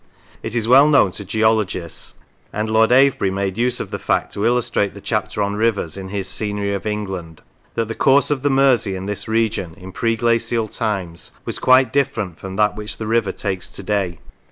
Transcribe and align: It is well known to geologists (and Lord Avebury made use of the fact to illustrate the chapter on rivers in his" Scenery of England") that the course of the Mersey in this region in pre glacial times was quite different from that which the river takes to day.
It 0.41 0.55
is 0.55 0.67
well 0.67 0.89
known 0.89 1.11
to 1.11 1.23
geologists 1.23 2.15
(and 2.51 2.67
Lord 2.71 2.91
Avebury 2.91 3.29
made 3.29 3.55
use 3.55 3.79
of 3.79 3.91
the 3.91 3.99
fact 3.99 4.33
to 4.33 4.47
illustrate 4.47 4.95
the 4.95 4.99
chapter 4.99 5.43
on 5.43 5.55
rivers 5.55 5.95
in 5.95 6.07
his" 6.09 6.27
Scenery 6.27 6.73
of 6.73 6.87
England") 6.87 7.43
that 7.75 7.87
the 7.87 7.93
course 7.93 8.31
of 8.31 8.41
the 8.41 8.49
Mersey 8.49 8.95
in 8.95 9.05
this 9.05 9.27
region 9.27 9.75
in 9.77 9.91
pre 9.91 10.15
glacial 10.15 10.67
times 10.67 11.33
was 11.45 11.59
quite 11.59 11.93
different 11.93 12.39
from 12.39 12.55
that 12.55 12.75
which 12.75 12.97
the 12.97 13.05
river 13.05 13.31
takes 13.31 13.69
to 13.73 13.83
day. 13.83 14.17